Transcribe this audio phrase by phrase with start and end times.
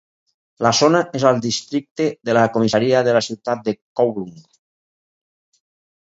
[0.67, 4.33] La zona és al districte de la comissaria de la ciutat de Kowloon.